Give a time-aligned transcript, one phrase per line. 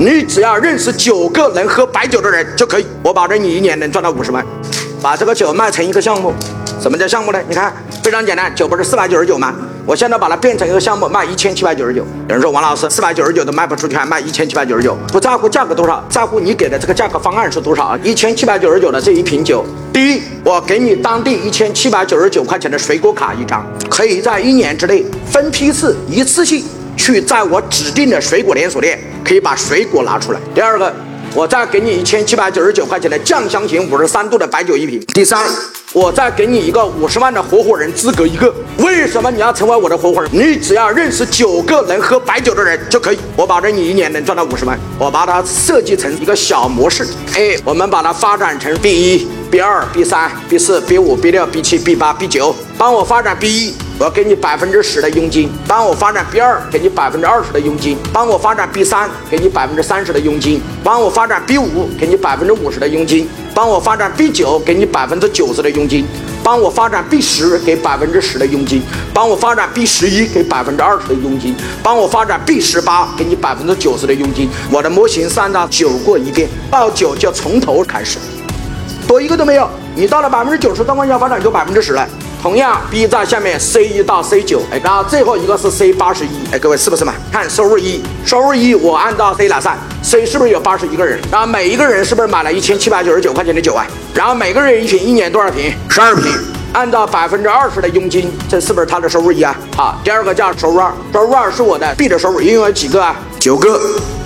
[0.00, 4.46] 你只要认识九个能喝白酒的人就可以，我保证你一年能赚到五十万。
[5.02, 6.32] 把这个酒卖成一个项目，
[6.80, 7.40] 什么叫项目呢？
[7.48, 9.52] 你看非常简单，酒不是四百九十九吗？
[9.84, 12.06] 我现在把它变成一个项目，卖一千七百九十九。
[12.28, 14.96] 有人说王老师四百九十九都卖不出去，还卖一千七百九十九？
[15.08, 17.98] 不在乎价格多少，在乎你给的这个价格方案是多少啊？
[18.04, 26.64] 一千七百九十九的这一瓶酒，第一，我给你当地一千七百九十九块钱的水果卡一张，可以在一年之内分批次、一次性
[26.98, 30.40] 去在我指定的水果连锁店可以把水果拿出来。
[30.54, 30.94] 第二个。
[31.34, 34.98] 我再给你一千七百九十九块钱的酱香型五十三度的白酒一瓶。
[35.08, 35.38] 第三，
[35.92, 38.52] 我再给你一个五十万的合伙人资格一个。
[38.78, 40.30] 为什么你要成为我的合伙人？
[40.32, 44.76] 你只要认识九个能喝白酒的人就可以，我保证你一年能赚到五十万。
[44.98, 53.74] 我把它设计成一个小模式，哎，我们把它发展成 B 一、B 二、B 三、B 四、B 五、B 六、B 七、B 八、B 九，帮我发展 B 一。
[53.98, 66.06] 我要给你百分之十的佣金，帮我发展 B 二，给你百分之二十的佣金，帮我发展 B 三，给你百分之三十的佣金，帮我发展 B 五，给你百分之五十的佣金，帮我发展 B 九，给你百分之九十的佣金，
[66.44, 68.80] 帮我发展 B 十，给百分之十的佣金，
[69.12, 74.48] 帮我发展 B 十一，给百分之二十的佣金，帮我发展 B 十八，给你百分之九十的佣金。
[74.70, 78.18] 我的模型算到九过一遍，到九就从头开始，
[79.08, 79.68] 多一个都没有。
[79.96, 82.08] 你到了百分之九十，状况下发展就百分之十了。
[82.42, 87.12] 同样，B 站下面 C 一到 C 九，哎，然后最后一个是 C 八十一，哎，各位是不是嘛？
[87.32, 91.18] 看收入一，收入一，我按照 C 来算，C 是不是有八十一个人？
[91.32, 93.84] 然后每一个人是不是买了一千七百九十九块钱的酒啊？
[94.14, 95.72] 然后每个人一瓶，一年多少瓶？
[95.88, 96.24] 十二瓶。
[96.74, 99.56] 按照百分之二十的佣金，这是不是他的收入一啊？
[99.74, 103.16] 好，第二个叫收入二，收入二是我的 B 的收入，一共有几个啊？
[103.40, 103.80] 九个。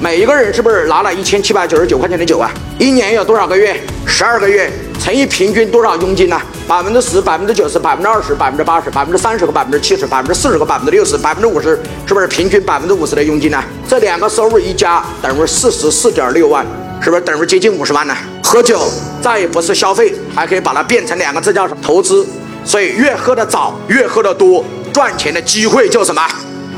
[0.00, 2.50] 每一个人是不是拿了一千七百九十九块钱的酒啊？
[2.78, 3.80] 一年有多少个月？
[4.04, 4.70] 十二个月。
[5.04, 6.40] 乘以平均多少佣金呢？
[6.66, 13.62] 百分之十、百分之九十、百分之二十、百分之八十、百分之三十和百分之七十、百分之四十和百分之六十、百分之五十，是不是平均百分之五十的佣金呢？
[13.86, 16.64] 这两个收入一加等于四十四点六万，
[17.02, 18.16] 是不是等于接近五十万呢？
[18.42, 18.80] 喝酒
[19.20, 21.80] 再也不是消费，还可以把它变成两个字叫什么？
[21.82, 22.26] 投资。
[22.64, 26.22] 所以越喝的早，越喝的多，赚钱的机会就什么？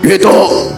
[0.00, 0.72] 越多。